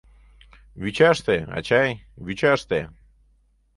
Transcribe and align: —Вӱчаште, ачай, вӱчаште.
—Вӱчаште, 0.81 1.37
ачай, 1.57 1.91
вӱчаште. 2.25 2.79